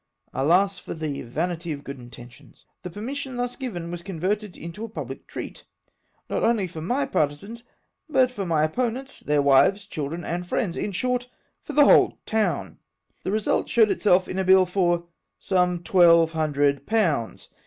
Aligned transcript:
Alas! 0.33 0.79
for 0.79 0.95
the 0.95 1.21
vanity 1.21 1.71
of 1.71 1.83
good 1.83 1.99
intentions. 1.99 2.65
The 2.81 2.89
per 2.89 3.01
mission 3.01 3.35
thus 3.37 3.55
given 3.55 3.91
was 3.91 4.01
converted 4.01 4.57
into 4.57 4.83
a 4.83 4.89
public 4.89 5.27
treat; 5.27 5.63
not 6.27 6.43
only 6.43 6.65
for 6.65 6.81
my 6.81 7.05
partisans, 7.05 7.61
but 8.09 8.31
for 8.31 8.43
my 8.43 8.63
opponents, 8.63 9.19
their 9.19 9.43
wives, 9.43 9.85
children, 9.85 10.25
and 10.25 10.47
friends; 10.47 10.75
in 10.75 10.91
short, 10.91 11.27
for 11.61 11.73
the 11.73 11.85
whole 11.85 12.17
town! 12.25 12.79
The 13.23 13.31
result 13.31 13.69
showed 13.69 13.91
itself 13.91 14.27
in 14.27 14.39
a 14.39 14.43
bill 14.43 14.65
for 14.65 15.05
some 15.37 15.83
twelve 15.83 16.31
hundred 16.31 16.87
pounds! 16.87 17.49